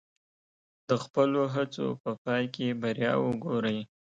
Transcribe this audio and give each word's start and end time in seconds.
د 0.87 0.89
خپلو 1.03 1.41
هڅو 1.55 1.87
په 2.01 2.11
پای 2.23 2.43
کې 2.55 2.67
بریا 2.81 3.13
وګورئ. 3.25 3.79